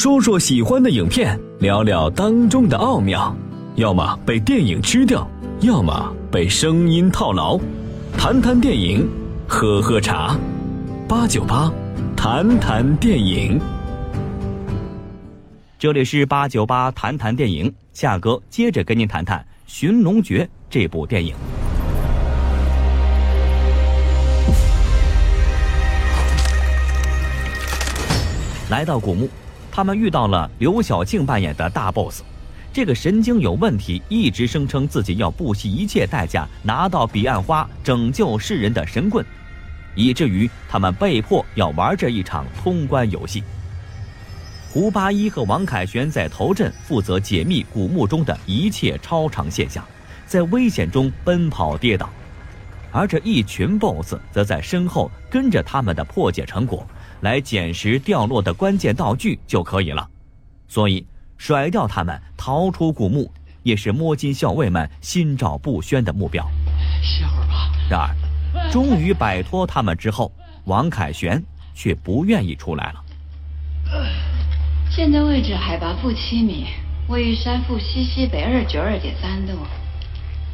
[0.00, 3.36] 说说喜欢的影片，聊聊当中的奥妙。
[3.74, 5.30] 要么被电影吃掉，
[5.60, 7.60] 要么被声音套牢。
[8.16, 9.06] 谈谈电影，
[9.46, 10.38] 喝喝茶。
[11.06, 11.70] 八九八，
[12.16, 13.60] 谈谈电影。
[15.78, 21.34] 这里是八九八谈谈电影，夏哥接着跟您谈谈《寻龙诀》这部电影。
[28.70, 29.28] 来到古墓，
[29.80, 32.20] 他们遇到了刘晓庆扮演的大 boss，
[32.70, 39.24] 这个神经有问题，一直声称自己要不惜一切代价拿到彼岸花，拯救世人的神棍，
[39.94, 43.42] 以至于他们被迫要玩这一场通关游戏。
[44.68, 49.82] 胡八一和王凯旋在头阵负责解密古墓中的一切超常现象，
[50.26, 52.10] 在危险中奔跑跌倒，
[52.92, 56.86] 而这一群 BOSS 则在身后跟着他们的破解成果。
[57.20, 60.08] 来捡拾掉落的关键道具就可以了，
[60.68, 61.06] 所以
[61.36, 63.30] 甩掉他们逃出古墓，
[63.62, 66.44] 也是摸金校尉们心照不宣的目标。
[67.02, 67.70] 歇会儿吧。
[67.90, 70.32] 然而，终于摆脱他们之后，
[70.64, 71.42] 王凯旋
[71.74, 73.04] 却不愿意出来了。
[74.90, 76.66] 现在位置海拔负七米，
[77.08, 79.52] 位于山腹西西北二九二点三度，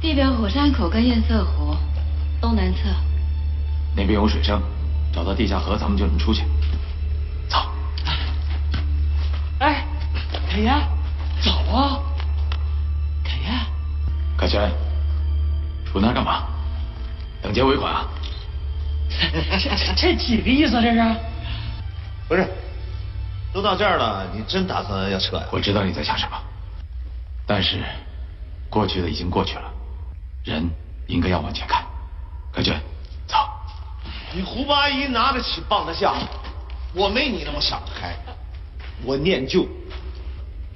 [0.00, 1.76] 地表火山口跟堰塞湖
[2.40, 2.90] 东南侧。
[3.96, 4.62] 那边有水声。
[5.14, 6.42] 找到地下河，咱们就能出去。
[7.48, 7.58] 走。
[9.60, 9.84] 哎，
[10.50, 10.74] 凯岩，
[11.40, 12.00] 走啊！
[13.22, 13.54] 凯岩，
[14.36, 14.72] 凯旋，
[15.92, 16.48] 杵那干嘛？
[17.40, 18.08] 等结尾款啊？
[19.08, 20.82] 这这这几个意思？
[20.82, 21.16] 这是？
[22.26, 22.48] 不是，
[23.52, 25.44] 都到这儿了，你真打算要撤呀？
[25.52, 26.36] 我知道你在想什么，
[27.46, 27.78] 但是
[28.68, 29.70] 过去的已经过去了，
[30.42, 30.68] 人
[31.06, 31.84] 应该要往前看。
[32.52, 32.82] 凯旋。
[34.36, 36.12] 你胡八一拿得起放得下，
[36.92, 38.12] 我没你那么想得开。
[39.04, 39.64] 我念旧，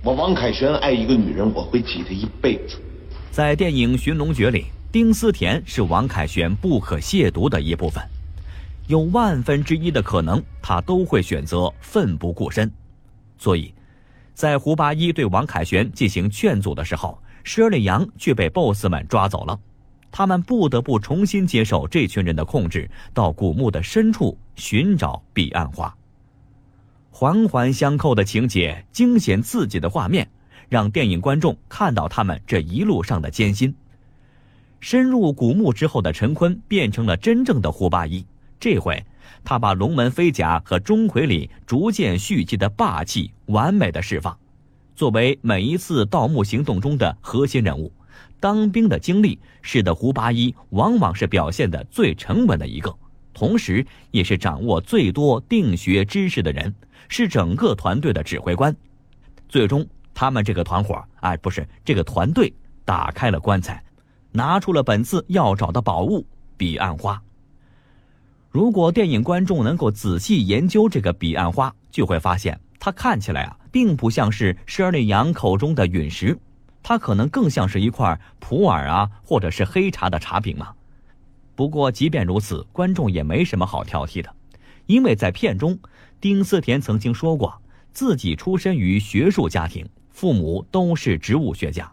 [0.04, 2.80] 我王凯旋爱一个女人，我会记她一辈子。
[3.32, 8.00] 在电影《寻龙诀》里，丁思甜是王凯旋不可亵渎的一部分，
[8.86, 12.70] 有万分之一的可能，他都会选择奋不顾身。
[13.38, 13.74] 所以，
[14.34, 19.58] 在胡八一对王凯旋进行劝阻的时候，佘丽阳却被 BOSS 们抓走了。
[20.10, 25.94] 他们不得不重新接受这群人的控制，到古墓的深处寻找彼岸花。
[27.10, 30.28] 环环相扣的情节、惊险刺激的画面，
[30.68, 33.74] 让电影观众看到他们这一路上的艰辛。
[34.80, 38.24] 深入古墓之后的陈坤变成了真正的胡八一，
[38.60, 39.04] 这回
[39.42, 44.38] 他把龙门飞甲和钟馗里逐渐蓄积的霸气完美的释放，
[44.94, 47.92] 作为每一次盗墓行动中的核心人物。
[48.40, 52.94] 当兵的经历使得胡八一往往是表现的最沉稳的一个，
[53.34, 56.72] 同时也是掌握最多定学知识的人，
[57.08, 58.74] 是整个团队的指挥官。
[59.48, 62.52] 最终，他们这个团伙，哎，不是这个团队，
[62.84, 63.82] 打开了棺材，
[64.30, 66.24] 拿出了本次要找的宝物——
[66.56, 67.20] 彼岸花。
[68.50, 76.38] 如果电影观众能够仔细研究这个彼岸花，就会发现它看起来啊，并不像是施利扬口中的陨石。
[76.88, 80.72] 它可能更像是一块普洱啊，或者是黑茶的茶饼嘛。
[81.54, 84.34] 不过，即便如此，观众也没什么好挑剔的，
[84.86, 85.78] 因为在片中，
[86.18, 87.60] 丁思甜曾经说过，
[87.92, 91.92] 自己出身于学术家庭，父母都是植物学家，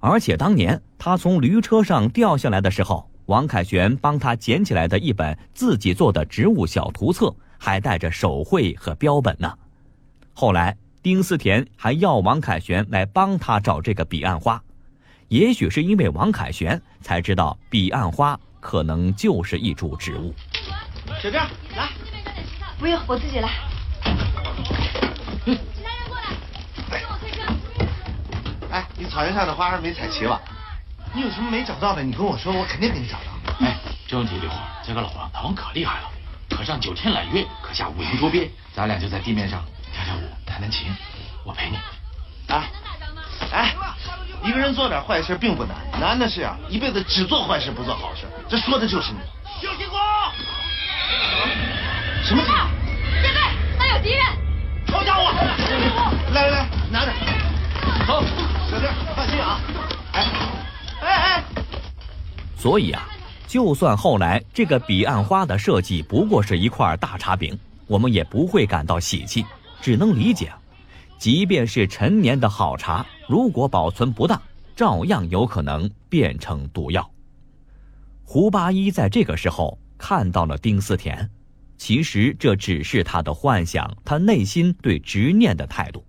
[0.00, 9.56] 而且当年他从驴车上掉下来的时候，王凯旋帮他捡起来的一本自己做的植物小图册，还带着手绘和标本呢。
[10.34, 10.76] 后来。
[11.06, 14.60] 丁思甜还要王凯旋来帮他找这个彼岸花，
[15.28, 20.34] 也许是因为王凯旋才知道彼岸花可能就是一株植物。
[21.22, 21.46] 小张，
[21.76, 21.90] 来，
[22.80, 23.50] 不用，我自己来。
[25.44, 26.24] 其他人过来，
[26.90, 27.42] 跟我推车。
[28.72, 30.40] 哎，你草原上的花还没采齐吧？
[31.14, 33.64] 你有什么没找到的，你跟我说，我肯定给你找到。
[33.64, 33.78] 哎，
[34.08, 36.10] 这几粒花，这个老王老王可厉害了，
[36.50, 39.64] 可上九天揽月，可下五洋捉鳖，咱俩就在地面上。
[39.92, 40.88] 跳跳舞，弹弹琴，
[41.44, 41.78] 我陪你。
[42.48, 42.70] 哎，
[43.52, 43.74] 哎，
[44.44, 48.22] 一个人做点坏事并不难，难的是啊，一辈子只做坏事不做好事。
[48.48, 49.18] 这说的就是你。
[49.60, 50.00] 小星光，
[52.22, 52.42] 什么？
[53.22, 53.40] 前辈，
[53.78, 54.24] 那有敌人！
[54.92, 55.32] 好家伙！
[56.32, 57.12] 来来来，拿着。
[58.06, 58.22] 走，
[58.70, 58.86] 小弟，
[59.16, 59.60] 放心啊。
[60.12, 60.26] 哎，
[61.00, 61.44] 哎哎。
[62.56, 63.02] 所以啊，
[63.46, 69.44] 就算后来这个彼岸花的设计不过是一块大茶饼，我们也不会感到喜气。
[69.80, 70.52] 只能理解，
[71.18, 74.40] 即便是陈年的好茶，如果保存不当，
[74.74, 77.10] 照样有可能变成毒药。
[78.24, 81.30] 胡八一在这个时候看到了丁思甜，
[81.78, 86.04] 其实这只是他的幻想，他内心对执念的态度。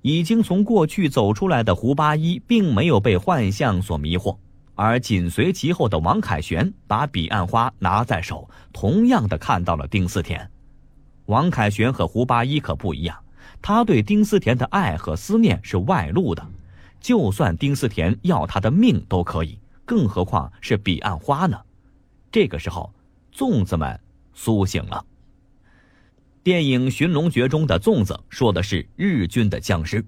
[0.00, 4.36] 已经从过去走出来的胡八一，并没有被幻象所迷惑，
[4.74, 10.50] 而紧随其后的王凯旋把彼岸花拿在手，同样的看到了丁思甜。
[11.26, 13.16] 王凯旋和胡八一可不一样，
[13.62, 16.46] 他对丁思甜的爱和思念是外露的，
[17.00, 21.58] 就算丁思甜要他的命都可以，更何况是彼岸花呢？
[22.30, 22.92] 这个时候，
[23.34, 23.98] 粽子们
[24.34, 25.04] 苏醒了。
[26.42, 30.04] 电影《寻龙诀》中的粽子说的是日军的僵尸。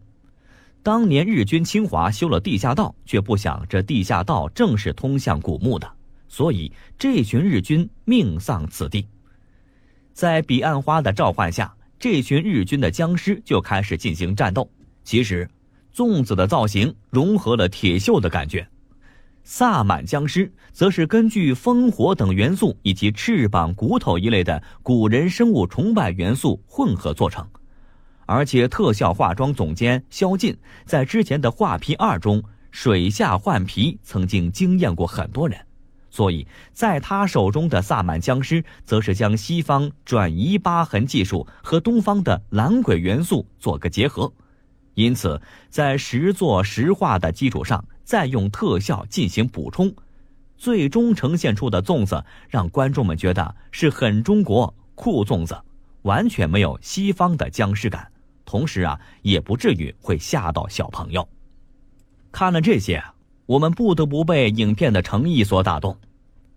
[0.83, 5.91] 当年日军侵华修了地下道，却不想这地下道正是通向古墓的，
[6.29, 9.07] 所以这群日军命丧此地。
[10.17, 14.67] 在彼岸花的召唤下，这群日军的僵尸就开始进行战斗。
[15.05, 15.47] 其实，
[15.95, 18.67] 粽子的造型融合了铁锈的感觉。
[19.45, 27.47] 萨满僵尸则是根据烽火等元素以及翅膀、骨头一类的古人生物崇拜元素混合做成，
[28.25, 35.61] 而且特效化妆总监肖劲在之前的《画皮二》中水下换皮曾经惊艳过很多人，
[36.17, 44.33] 所以在他手中的萨满僵尸则是将西方转移疤痕技术和东方的蓝鬼元素做个结合，
[44.95, 47.85] 因此在实作实画的基础上。
[48.03, 49.93] 再用特效进行补充，
[50.57, 55.61] 最终呈现出的粽子让观众们觉得是很中国酷粽子，
[56.03, 58.09] 完全没有西方的僵尸感，
[58.45, 61.29] 同时啊，也不至于会吓到小朋友。
[62.31, 63.03] 看了这些，
[63.47, 65.99] 我们不得不被影片的诚意所打动。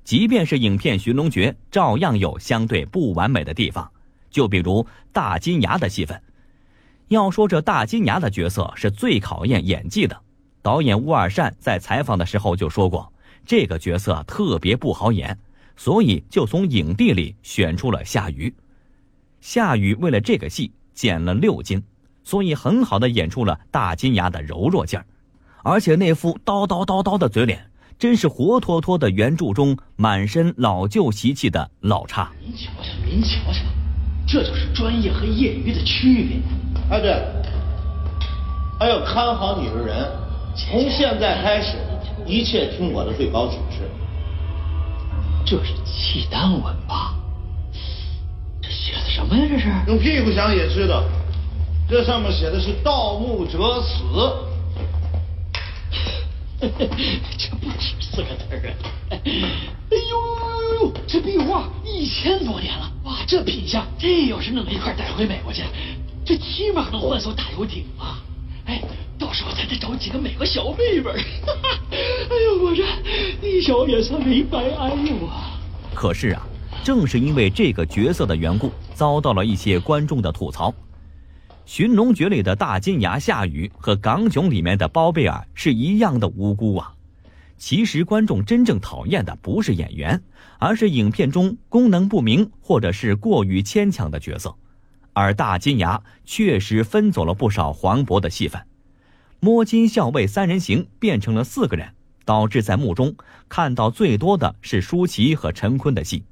[0.10, 3.92] 即便是影片《寻龙诀》，照样有相对不完美的地方，
[4.32, 4.84] 就比如
[5.14, 6.20] 大金牙的戏份。
[7.10, 10.20] 要说这大金牙的角色是最考验演技的。
[10.64, 13.14] 导演乌尔善在采访的时候就说过，
[13.46, 15.38] 这个角色特别不好演，
[15.78, 18.52] 所以就从影帝里选出了夏雨。
[19.42, 21.84] 夏雨为了这个戏减了六斤，
[22.24, 25.06] 所以很好的演出了大金牙的柔弱劲儿，
[25.62, 27.69] 而且那副叨叨叨叨的嘴脸，
[28.00, 32.32] 真是活脱脱的原著中满身老旧习气的老叉。
[32.40, 33.60] 您瞧瞧，您瞧瞧，
[34.26, 36.38] 这就是专业和业余的区别。
[36.90, 37.12] 哎，对，
[38.80, 40.10] 还要看好你的人。
[40.56, 41.76] 从现在开始，
[42.26, 43.92] 一切听我的最高指示。
[45.46, 47.14] 这是契丹文吧？
[48.62, 49.46] 这写的什么呀？
[49.50, 51.04] 这是用屁股想也知道，
[51.90, 54.48] 这上面写的是“盗墓者死”。
[56.60, 58.68] 这不止四个字
[59.10, 59.12] 啊！
[59.12, 60.94] 哎呦呦呦呦！
[61.08, 65.64] 这壁画一千多年了，哇，这品相，这要是弄一块带回美国去，
[66.26, 68.22] 这起码能换艘大游艇啊！
[68.66, 68.82] 哎。
[69.20, 71.04] 到时候咱得找几个美国小妹妹。
[71.46, 71.98] 哈哈哎
[72.46, 72.86] 呦，我这
[73.46, 75.60] 一小也算没白挨哟啊！
[75.94, 76.42] 可是啊，
[76.86, 80.70] 正是因为这个角色的缘故，遭到了一些观众的吐槽。
[81.70, 86.96] 《寻龙诀》里的大金牙夏雨和《港囧》里面的包贝尔是一样的无辜啊！
[87.60, 90.20] 其实观众真正讨厌的不是演员，
[90.58, 94.56] 而是影片中功能不明或者是过于牵强的角色。
[95.14, 98.60] 而大金牙确实分走了不少黄渤的戏份。
[99.40, 101.94] 摸金校尉三人行变成了四个人，
[102.26, 103.16] 导致在墓中
[103.48, 106.24] 看到最多的是舒淇和陈坤的戏，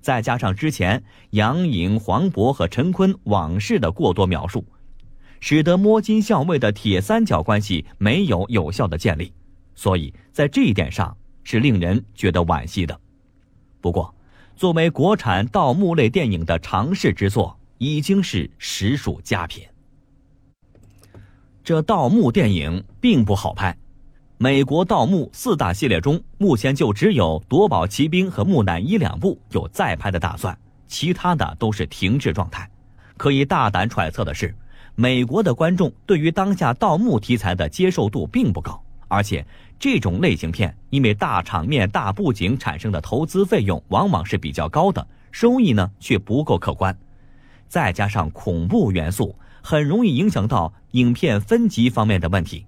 [0.00, 4.64] 再加上之前杨颖、黄渤和陈坤往事的过多描述，
[5.40, 9.32] 使得摸金校尉的铁三角关系没有有效的建立，
[9.74, 12.98] 所以在这一点上是令人觉得惋惜的。
[13.80, 14.14] 不过，
[14.56, 19.64] 作为国产盗墓类电影的尝试之作，已经是实属佳品。
[21.62, 23.76] 这盗墓电影并不好拍，
[24.40, 32.70] 美国盗墓四大系列中，目前就只有《夺宝奇兵》和《木乃伊》两部有再拍的打算，其他的都是停滞状态。
[33.16, 34.54] 可以大胆揣测的是，
[34.94, 39.44] 美国的观众对于当下盗墓题材的接受度并不高，而且
[39.76, 46.96] 这种类型片因为大场面、大布景产生的投资费用往往是比较高的，收益呢却不够可观，
[47.66, 49.34] 再加上恐怖元素。
[49.60, 52.64] 很容易影响到影片分级方面的问题。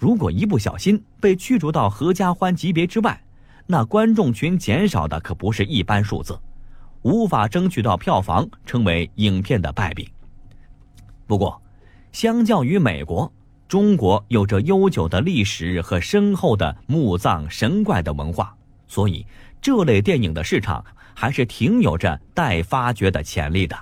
[0.00, 3.22] 如果一不小心被驱逐到合家欢级别之外，
[3.66, 6.40] 那观众群减少的可不是一般数字，
[7.02, 10.10] 无法争取到票房，成为影片的败笔。
[11.26, 11.60] 不过，
[12.12, 13.30] 相较于美国，
[13.68, 18.56] 中国有着悠久的历史和深厚的墓葬神怪的文化，
[18.88, 19.26] 所以
[19.60, 23.78] 这类电影的市场还是挺有着待发掘的潜力的。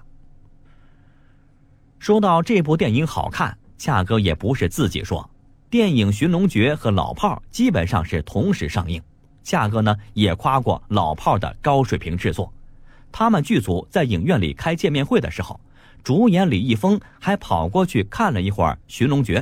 [2.01, 5.31] 说到这部电影好看，恰哥也不是自己说，
[5.71, 9.03] 电影《寻龙诀》和《老炮儿》基本上是同时上映，
[9.43, 12.51] 恰哥呢也夸过《老炮儿》的高水平制作，
[13.13, 15.61] 他们剧组在影院里开见面会的时候，
[16.03, 19.41] 主演李易峰还跑过去看了一会儿《寻龙诀》，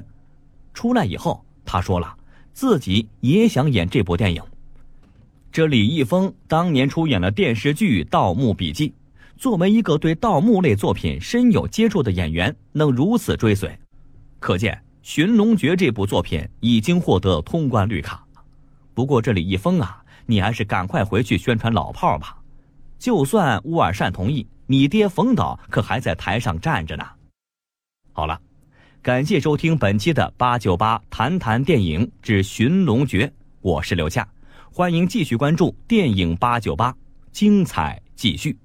[0.75, 2.17] 出来以后，他说了
[2.53, 4.43] 自己也想演这部电影。
[5.53, 8.89] 这李易峰当年出演了电视剧《盗墓笔记》，
[9.37, 13.79] 作为一个对盗墓类作品深有接触的演员，能如此追随，
[14.41, 14.75] 可见
[15.07, 18.27] 《寻龙诀》这部作品已经获得通关绿卡。
[18.93, 22.37] 不过这里一封啊，你还是赶快回去宣传老炮儿吧。
[22.99, 27.07] 就算乌尔善同意，你爹冯导可还在台上站着呢。
[28.13, 28.41] 好了，
[29.01, 33.29] 感谢收听本期的八九八谈谈电影之《寻龙诀》，
[33.61, 34.29] 我是刘恰，
[34.73, 36.93] 欢迎继续关注电影八九八，
[37.31, 38.59] 精彩继续。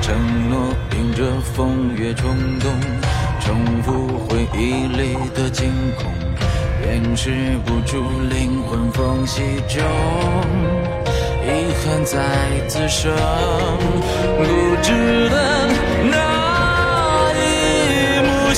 [0.00, 2.70] 承诺迎着风越冲动，
[3.40, 6.12] 重复回忆里的惊恐，
[6.86, 7.30] 掩饰
[7.64, 9.82] 不住灵魂缝隙中
[11.44, 11.46] 遗
[11.84, 12.18] 憾在
[12.68, 13.12] 滋生，
[14.36, 14.42] 固
[14.82, 15.68] 执的
[16.10, 17.40] 那一
[18.20, 18.54] 幕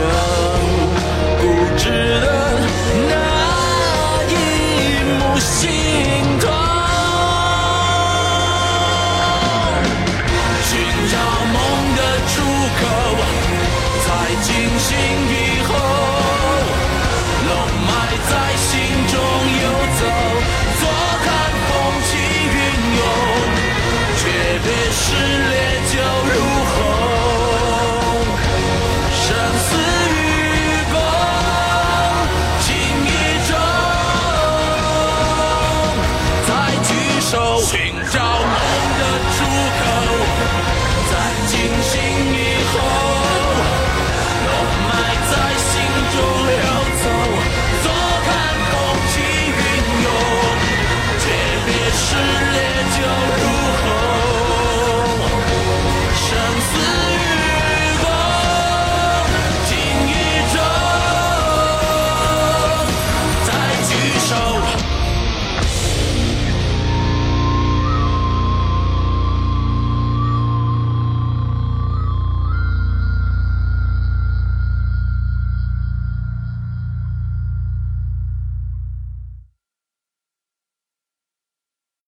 [0.00, 0.29] 惊